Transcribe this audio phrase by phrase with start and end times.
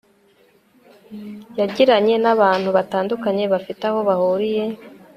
[1.59, 4.63] yagiranye n'abantu batandukanye bafite aho bahuriye